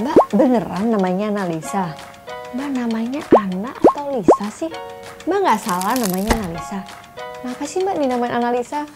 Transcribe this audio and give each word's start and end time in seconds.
Mbak 0.00 0.32
beneran 0.32 0.96
namanya 0.96 1.28
Analisa? 1.28 1.92
Mbak 2.56 2.68
namanya 2.72 3.20
Ana 3.36 3.68
atau 3.68 4.16
Lisa 4.16 4.48
sih? 4.48 4.72
Mbak 5.28 5.38
nggak 5.44 5.60
salah 5.60 5.92
namanya 5.92 6.40
Analisa. 6.40 6.80
Kenapa 7.44 7.68
sih 7.68 7.84
Mbak 7.84 8.00
dinamain 8.00 8.32
Analisa? 8.32 8.88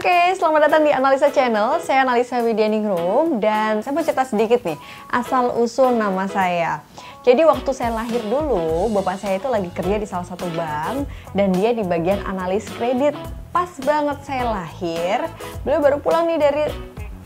Oke, 0.00 0.32
selamat 0.32 0.60
datang 0.64 0.88
di 0.88 0.96
Analisa 0.96 1.28
Channel. 1.28 1.76
Saya 1.84 2.08
Analisa 2.08 2.40
Widyaningrum 2.40 3.36
dan 3.36 3.84
saya 3.84 3.92
mau 3.92 4.00
cerita 4.00 4.24
sedikit 4.24 4.64
nih 4.64 4.80
asal 5.12 5.52
usul 5.60 5.92
nama 5.92 6.24
saya. 6.24 6.80
Jadi 7.20 7.44
waktu 7.44 7.68
saya 7.76 7.92
lahir 7.92 8.24
dulu, 8.24 8.88
bapak 8.96 9.20
saya 9.20 9.36
itu 9.36 9.44
lagi 9.52 9.68
kerja 9.68 10.00
di 10.00 10.08
salah 10.08 10.24
satu 10.24 10.48
bank 10.56 11.04
dan 11.36 11.52
dia 11.52 11.76
di 11.76 11.84
bagian 11.84 12.16
analis 12.24 12.64
kredit. 12.80 13.12
Pas 13.52 13.68
banget 13.84 14.24
saya 14.24 14.48
lahir, 14.48 15.28
beliau 15.68 15.84
baru 15.84 16.00
pulang 16.00 16.32
nih 16.32 16.48
dari 16.48 16.64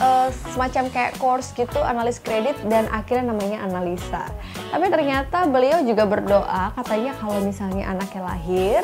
uh, 0.01 0.29
semacam 0.55 0.91
kayak 0.91 1.13
course 1.21 1.55
gitu 1.55 1.79
analis 1.83 2.19
kredit 2.19 2.57
dan 2.67 2.89
akhirnya 2.91 3.31
namanya 3.31 3.63
analisa. 3.63 4.27
Tapi 4.71 4.87
ternyata 4.91 5.47
beliau 5.47 5.83
juga 5.87 6.05
berdoa 6.09 6.75
katanya 6.75 7.13
kalau 7.19 7.39
misalnya 7.45 7.91
anaknya 7.91 8.23
lahir 8.25 8.81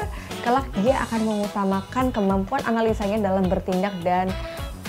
kelak 0.47 0.67
dia 0.81 1.01
akan 1.09 1.21
mengutamakan 1.27 2.05
kemampuan 2.15 2.63
analisanya 2.67 3.19
dalam 3.19 3.47
bertindak 3.51 3.95
dan 4.07 4.31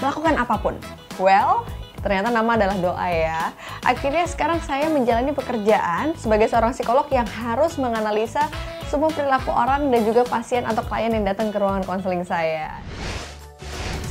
melakukan 0.02 0.35
apa 0.38 0.55
pun. 0.62 0.76
Well, 1.21 1.65
ternyata 2.02 2.34
nama 2.34 2.57
adalah 2.57 2.77
doa 2.81 3.07
ya. 3.09 3.53
Akhirnya 3.85 4.26
sekarang 4.26 4.62
saya 4.65 4.90
menjalani 4.90 5.34
pekerjaan 5.38 6.17
sebagai 6.17 6.49
seorang 6.49 6.73
psikolog 6.73 7.05
yang 7.13 7.29
harus 7.29 7.77
menganalisa 7.77 8.49
semua 8.90 9.07
perilaku 9.13 9.54
orang 9.54 9.88
dan 9.88 10.01
juga 10.04 10.27
pasien 10.27 10.67
atau 10.67 10.84
klien 10.84 11.13
yang 11.13 11.23
datang 11.23 11.54
ke 11.54 11.57
ruangan 11.62 11.85
konseling 11.88 12.27
saya. 12.27 12.76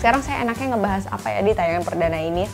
Sekarang 0.00 0.24
saya 0.24 0.40
enaknya 0.40 0.72
ngebahas 0.72 1.04
apa 1.12 1.28
ya 1.28 1.44
di 1.44 1.52
tayangan 1.52 1.84
perdana 1.84 2.16
ini? 2.16 2.48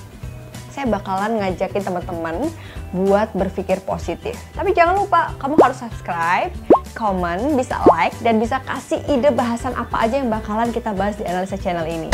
Saya 0.75 0.91
bakalan 0.91 1.39
ngajakin 1.39 1.79
teman-teman 1.79 2.51
buat 2.91 3.31
berpikir 3.39 3.87
positif. 3.87 4.35
Tapi 4.51 4.75
jangan 4.75 4.99
lupa, 4.99 5.31
kamu 5.39 5.55
harus 5.63 5.79
subscribe, 5.79 6.51
comment, 6.99 7.55
bisa 7.55 7.79
like, 7.87 8.19
dan 8.27 8.43
bisa 8.43 8.59
kasih 8.67 8.99
ide 9.07 9.31
bahasan 9.31 9.79
apa 9.79 9.95
aja 9.95 10.19
yang 10.19 10.27
bakalan 10.27 10.75
kita 10.75 10.91
bahas 10.91 11.15
di 11.15 11.23
analisa 11.23 11.55
channel 11.55 11.87
ini. 11.87 12.11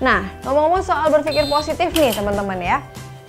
Nah, 0.00 0.24
ngomong-ngomong 0.48 0.80
soal 0.80 1.12
berpikir 1.12 1.44
positif 1.52 1.92
nih 1.92 2.16
teman-teman 2.16 2.56
ya. 2.64 2.80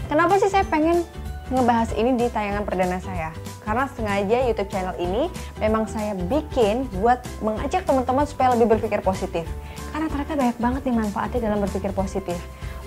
Kenapa 0.08 0.40
sih 0.40 0.48
saya 0.48 0.64
pengen 0.64 1.04
ngebahas 1.52 1.92
ini 2.00 2.16
di 2.16 2.32
tayangan 2.32 2.64
perdana 2.64 3.00
saya? 3.04 3.36
Karena 3.64 3.88
sengaja 3.92 4.38
YouTube 4.48 4.72
channel 4.72 4.96
ini 5.00 5.28
memang 5.60 5.88
saya 5.88 6.16
bikin 6.16 6.88
buat 7.00 7.20
mengajak 7.44 7.84
teman-teman 7.84 8.24
supaya 8.24 8.56
lebih 8.56 8.78
berpikir 8.78 9.04
positif. 9.04 9.44
Karena 9.92 10.08
ternyata 10.08 10.34
banyak 10.40 10.58
banget 10.60 10.82
nih 10.88 10.96
manfaatnya 10.96 11.40
dalam 11.52 11.60
berpikir 11.64 11.92
positif. 11.92 12.40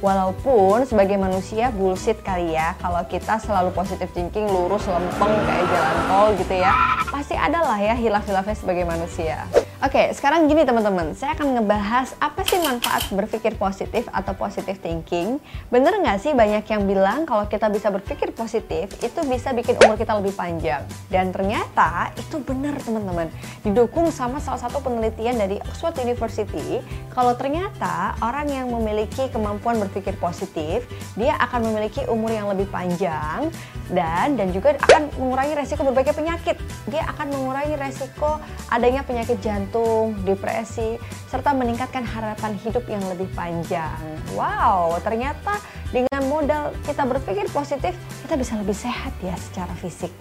Walaupun 0.04 0.84
sebagai 0.84 1.16
manusia 1.16 1.72
bullshit 1.72 2.20
kali 2.20 2.52
ya 2.52 2.76
kalau 2.84 3.00
kita 3.08 3.40
selalu 3.40 3.72
positif 3.72 4.12
thinking 4.12 4.44
lurus 4.44 4.84
lempeng 4.84 5.32
kayak 5.48 5.64
jalan 5.64 5.96
tol 6.08 6.28
gitu 6.36 6.54
ya. 6.60 6.72
Pasti 7.08 7.32
ada 7.32 7.64
lah 7.64 7.80
ya 7.80 7.96
hilaf-hilafnya 7.96 8.56
sebagai 8.56 8.84
manusia. 8.84 9.48
Oke, 9.76 10.08
sekarang 10.16 10.48
gini 10.48 10.64
teman-teman, 10.64 11.12
saya 11.12 11.36
akan 11.36 11.60
ngebahas 11.60 12.16
apa 12.16 12.40
sih 12.48 12.56
manfaat 12.64 13.12
berpikir 13.12 13.60
positif 13.60 14.08
atau 14.08 14.32
positive 14.32 14.80
thinking. 14.80 15.36
Bener 15.68 16.00
nggak 16.00 16.16
sih 16.16 16.32
banyak 16.32 16.64
yang 16.64 16.88
bilang 16.88 17.28
kalau 17.28 17.44
kita 17.44 17.68
bisa 17.68 17.92
berpikir 17.92 18.32
positif 18.32 18.88
itu 19.04 19.20
bisa 19.28 19.52
bikin 19.52 19.76
umur 19.84 20.00
kita 20.00 20.16
lebih 20.16 20.32
panjang. 20.32 20.80
Dan 21.12 21.28
ternyata 21.28 22.08
itu 22.16 22.40
bener 22.40 22.72
teman-teman. 22.80 23.28
Didukung 23.68 24.08
sama 24.08 24.40
salah 24.40 24.64
satu 24.64 24.80
penelitian 24.80 25.36
dari 25.36 25.60
Oxford 25.68 26.00
University, 26.00 26.80
kalau 27.12 27.36
ternyata 27.36 28.16
orang 28.24 28.48
yang 28.48 28.72
memiliki 28.72 29.28
kemampuan 29.28 29.76
berpikir 29.76 30.16
positif, 30.16 30.88
dia 31.20 31.36
akan 31.36 31.68
memiliki 31.68 32.00
umur 32.08 32.32
yang 32.32 32.48
lebih 32.48 32.64
panjang 32.72 33.52
dan 33.92 34.40
dan 34.40 34.56
juga 34.56 34.72
akan 34.88 35.12
mengurangi 35.20 35.52
resiko 35.52 35.84
berbagai 35.84 36.16
penyakit. 36.16 36.56
Dia 36.88 37.04
akan 37.12 37.28
mengurangi 37.28 37.76
resiko 37.76 38.40
adanya 38.72 39.04
penyakit 39.04 39.36
jantung 39.44 39.65
jantung, 39.66 40.14
depresi, 40.22 40.94
serta 41.26 41.50
meningkatkan 41.50 42.06
harapan 42.06 42.54
hidup 42.62 42.86
yang 42.86 43.02
lebih 43.10 43.26
panjang. 43.34 43.98
Wow, 44.38 45.02
ternyata 45.02 45.58
dengan 45.90 46.22
modal 46.30 46.70
kita 46.86 47.02
berpikir 47.02 47.50
positif, 47.50 47.98
kita 48.22 48.38
bisa 48.38 48.54
lebih 48.54 48.78
sehat 48.78 49.10
ya 49.18 49.34
secara 49.34 49.74
fisik. 49.82 50.14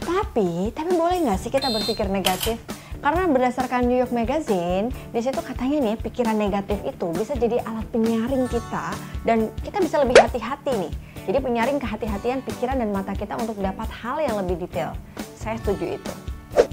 Tapi, 0.00 0.72
tapi 0.72 0.90
boleh 0.96 1.20
nggak 1.28 1.36
sih 1.36 1.52
kita 1.52 1.68
berpikir 1.68 2.08
negatif? 2.08 2.56
Karena 3.04 3.28
berdasarkan 3.28 3.84
New 3.84 3.98
York 3.98 4.14
Magazine, 4.14 4.88
di 5.12 5.20
situ 5.20 5.42
katanya 5.44 5.92
nih 5.92 5.96
pikiran 6.00 6.38
negatif 6.38 6.80
itu 6.86 7.12
bisa 7.12 7.36
jadi 7.36 7.60
alat 7.66 7.84
penyaring 7.92 8.46
kita 8.48 8.94
dan 9.28 9.52
kita 9.60 9.84
bisa 9.84 10.00
lebih 10.00 10.16
hati-hati 10.16 10.88
nih. 10.88 10.92
Jadi 11.28 11.38
penyaring 11.38 11.78
kehati-hatian 11.82 12.40
pikiran 12.46 12.78
dan 12.78 12.88
mata 12.94 13.12
kita 13.12 13.36
untuk 13.36 13.58
dapat 13.58 13.90
hal 13.90 14.22
yang 14.22 14.38
lebih 14.40 14.64
detail. 14.64 14.94
Saya 15.34 15.58
setuju 15.58 15.98
itu. 15.98 16.31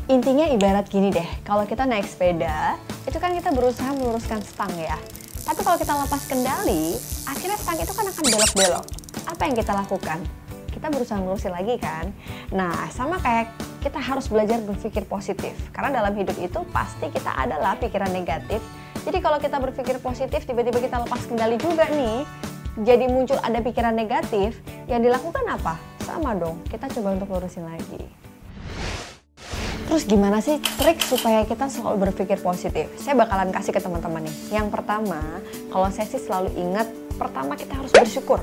Intinya 0.09 0.49
ibarat 0.49 0.89
gini 0.89 1.13
deh, 1.13 1.29
kalau 1.45 1.69
kita 1.69 1.85
naik 1.85 2.09
sepeda, 2.09 2.81
itu 3.05 3.21
kan 3.21 3.29
kita 3.29 3.53
berusaha 3.53 3.93
meluruskan 3.93 4.41
stang 4.41 4.73
ya. 4.73 4.97
Tapi 5.45 5.61
kalau 5.61 5.77
kita 5.77 5.93
lepas 5.93 6.25
kendali, 6.25 6.97
akhirnya 7.29 7.53
stang 7.61 7.77
itu 7.77 7.93
kan 7.93 8.09
akan 8.09 8.25
belok-belok. 8.25 8.85
Apa 9.29 9.41
yang 9.45 9.53
kita 9.53 9.69
lakukan? 9.69 10.17
Kita 10.73 10.89
berusaha 10.89 11.21
melurusin 11.21 11.53
lagi 11.53 11.77
kan? 11.77 12.09
Nah, 12.49 12.89
sama 12.89 13.21
kayak 13.21 13.53
kita 13.85 14.01
harus 14.01 14.25
belajar 14.33 14.57
berpikir 14.65 15.05
positif. 15.05 15.53
Karena 15.69 16.01
dalam 16.01 16.17
hidup 16.17 16.41
itu 16.41 16.57
pasti 16.73 17.05
kita 17.13 17.29
adalah 17.29 17.77
pikiran 17.77 18.09
negatif. 18.09 18.65
Jadi 19.05 19.21
kalau 19.21 19.37
kita 19.37 19.61
berpikir 19.61 20.01
positif, 20.01 20.41
tiba-tiba 20.41 20.81
kita 20.81 21.05
lepas 21.05 21.21
kendali 21.29 21.61
juga 21.61 21.85
nih, 21.85 22.25
jadi 22.81 23.05
muncul 23.05 23.37
ada 23.45 23.61
pikiran 23.61 23.93
negatif, 23.93 24.57
yang 24.89 25.05
dilakukan 25.05 25.45
apa? 25.45 25.77
Sama 26.01 26.33
dong, 26.33 26.65
kita 26.65 26.89
coba 26.97 27.13
untuk 27.13 27.29
lurusin 27.29 27.69
lagi. 27.69 28.28
Terus 29.89 30.05
gimana 30.05 30.37
sih 30.37 30.61
trik 30.77 31.01
supaya 31.01 31.41
kita 31.49 31.65
selalu 31.65 32.05
berpikir 32.13 32.37
positif? 32.45 32.93
Saya 33.01 33.17
bakalan 33.17 33.49
kasih 33.49 33.73
ke 33.73 33.81
teman-teman 33.81 34.21
nih. 34.21 34.61
Yang 34.61 34.69
pertama, 34.69 35.17
kalau 35.73 35.89
saya 35.89 36.05
sih 36.05 36.21
selalu 36.21 36.53
ingat, 36.61 36.85
pertama 37.17 37.57
kita 37.57 37.73
harus 37.73 37.89
bersyukur. 37.97 38.37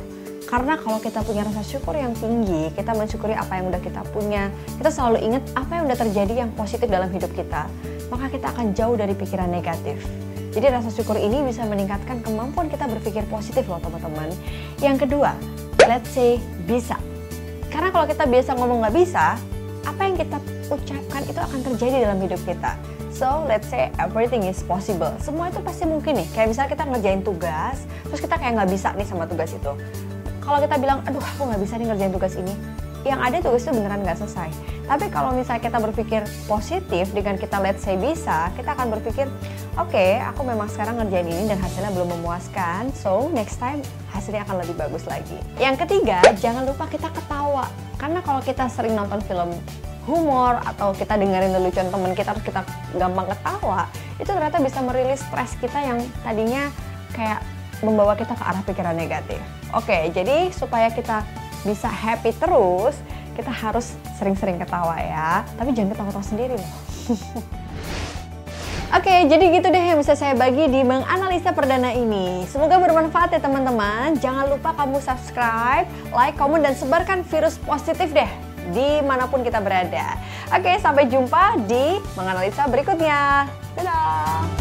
Karena 0.51 0.75
kalau 0.75 0.99
kita 0.99 1.23
punya 1.23 1.47
rasa 1.47 1.63
syukur 1.63 1.95
yang 1.95 2.19
tinggi, 2.19 2.75
kita 2.75 2.91
mensyukuri 2.99 3.39
apa 3.39 3.63
yang 3.63 3.71
udah 3.71 3.79
kita 3.79 4.03
punya, 4.11 4.51
kita 4.75 4.91
selalu 4.91 5.23
ingat 5.23 5.47
apa 5.55 5.71
yang 5.79 5.85
udah 5.87 5.99
terjadi 6.03 6.35
yang 6.35 6.51
positif 6.51 6.91
dalam 6.91 7.15
hidup 7.15 7.31
kita, 7.31 7.71
maka 8.11 8.27
kita 8.27 8.51
akan 8.51 8.75
jauh 8.75 8.99
dari 8.99 9.15
pikiran 9.15 9.47
negatif. 9.47 10.03
Jadi 10.51 10.67
rasa 10.67 10.91
syukur 10.91 11.15
ini 11.15 11.47
bisa 11.47 11.63
meningkatkan 11.63 12.27
kemampuan 12.27 12.67
kita 12.67 12.91
berpikir 12.91 13.23
positif 13.31 13.71
loh 13.71 13.79
teman-teman. 13.79 14.35
Yang 14.83 15.07
kedua, 15.07 15.31
let's 15.87 16.11
say 16.11 16.43
bisa. 16.67 16.99
Karena 17.71 17.95
kalau 17.95 18.11
kita 18.11 18.27
biasa 18.27 18.59
ngomong 18.59 18.83
nggak 18.83 18.97
bisa, 18.99 19.39
apa 19.87 20.01
yang 20.03 20.19
kita 20.19 20.39
ucapkan 20.67 21.23
itu 21.23 21.39
akan 21.39 21.61
terjadi 21.63 21.97
dalam 22.11 22.19
hidup 22.19 22.43
kita. 22.43 22.75
So, 23.15 23.47
let's 23.49 23.71
say 23.73 23.89
everything 23.97 24.45
is 24.45 24.61
possible. 24.67 25.15
Semua 25.23 25.49
itu 25.49 25.63
pasti 25.65 25.89
mungkin 25.89 26.21
nih. 26.21 26.29
Kayak 26.37 26.47
misalnya 26.53 26.71
kita 26.77 26.85
ngerjain 26.85 27.23
tugas, 27.25 27.77
terus 28.11 28.21
kita 28.21 28.37
kayak 28.37 28.61
nggak 28.61 28.71
bisa 28.75 28.93
nih 28.93 29.07
sama 29.09 29.25
tugas 29.25 29.55
itu. 29.57 29.73
Kalau 30.43 30.59
kita 30.61 30.77
bilang, 30.77 31.01
aduh 31.09 31.23
aku 31.23 31.49
nggak 31.49 31.61
bisa 31.65 31.81
nih 31.81 31.87
ngerjain 31.89 32.13
tugas 32.13 32.35
ini, 32.37 32.55
yang 33.07 33.23
ada 33.23 33.39
tugas 33.39 33.63
itu 33.65 33.73
beneran 33.73 34.03
nggak 34.03 34.19
selesai. 34.21 34.51
Tapi 34.87 35.07
kalau 35.11 35.31
misalnya 35.35 35.63
kita 35.63 35.79
berpikir 35.79 36.23
positif 36.47 37.11
dengan 37.15 37.39
kita 37.39 37.57
let's 37.63 37.83
say 37.83 37.97
bisa, 37.97 38.51
kita 38.55 38.75
akan 38.75 38.93
berpikir, 38.99 39.27
oke, 39.79 39.91
okay, 39.91 40.19
aku 40.21 40.43
memang 40.43 40.69
sekarang 40.71 40.99
ngerjain 41.01 41.27
ini 41.27 41.51
dan 41.51 41.59
hasilnya 41.63 41.91
belum 41.95 42.21
memuaskan, 42.21 42.91
so 42.93 43.31
next 43.33 43.63
time 43.63 43.81
hasilnya 44.11 44.45
akan 44.47 44.63
lebih 44.63 44.77
bagus 44.77 45.07
lagi. 45.09 45.39
Yang 45.57 45.87
ketiga, 45.87 46.21
jangan 46.39 46.67
lupa 46.67 46.87
kita 46.91 47.11
ketawa. 47.11 47.67
Karena 47.97 48.21
kalau 48.21 48.41
kita 48.45 48.69
sering 48.69 48.95
nonton 48.95 49.21
film 49.25 49.51
humor 50.07 50.63
atau 50.63 50.95
kita 50.95 51.19
dengerin 51.19 51.51
lelucon 51.59 51.91
teman 51.91 52.15
kita 52.15 52.31
terus 52.39 52.47
kita 52.47 52.63
gampang 52.95 53.27
ketawa 53.27 53.91
itu 54.23 54.31
ternyata 54.31 54.63
bisa 54.63 54.79
merilis 54.79 55.19
stres 55.19 55.59
kita 55.59 55.83
yang 55.83 55.99
tadinya 56.23 56.71
kayak 57.11 57.43
membawa 57.85 58.17
kita 58.17 58.33
ke 58.33 58.45
arah 58.47 58.63
pikiran 58.65 58.97
negatif. 58.97 59.43
Oke, 59.77 60.09
jadi 60.15 60.49
supaya 60.55 60.89
kita 60.89 61.27
bisa 61.67 61.91
happy 61.91 62.33
terus, 62.33 62.97
kita 63.37 63.53
harus 63.53 63.99
sering-sering 64.17 64.57
ketawa 64.57 64.97
ya. 64.97 65.45
Tapi 65.61 65.77
jangan 65.77 65.93
ketawa-ketawa 65.93 66.25
sendiri 66.25 66.55
loh. 66.57 66.73
Oke, 68.95 69.27
jadi 69.27 69.51
gitu 69.51 69.67
deh 69.67 69.83
yang 69.83 69.99
bisa 69.99 70.15
saya 70.15 70.39
bagi 70.39 70.71
di 70.71 70.87
menganalisa 70.87 71.51
perdana 71.51 71.91
ini. 71.91 72.47
Semoga 72.47 72.79
bermanfaat 72.79 73.35
ya 73.35 73.43
teman-teman. 73.43 74.15
Jangan 74.23 74.47
lupa 74.47 74.79
kamu 74.79 75.03
subscribe, 75.03 75.91
like, 76.15 76.39
komen, 76.39 76.63
dan 76.63 76.79
sebarkan 76.79 77.27
virus 77.27 77.59
positif 77.67 78.15
deh 78.15 78.31
di 78.71 79.03
mana 79.03 79.27
pun 79.27 79.43
kita 79.43 79.59
berada. 79.59 80.15
Oke, 80.55 80.79
sampai 80.79 81.11
jumpa 81.11 81.59
di 81.67 81.99
menganalisa 82.15 82.71
berikutnya. 82.71 83.51
Dadah! 83.75 84.56